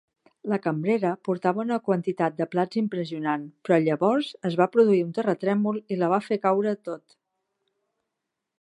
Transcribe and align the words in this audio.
La 0.51 0.57
cambrera 0.61 1.09
portava 1.27 1.61
una 1.63 1.77
quantitat 1.89 2.39
de 2.39 2.47
plats 2.55 2.79
impressionant, 2.81 3.45
però 3.67 3.79
llavors 3.83 4.31
es 4.51 4.57
va 4.63 4.69
produir 4.77 5.05
un 5.09 5.13
terratrèmol 5.19 5.81
i 5.97 5.99
la 6.01 6.09
va 6.15 6.23
fer 6.31 6.39
caure 6.47 6.73
tot. 6.89 7.17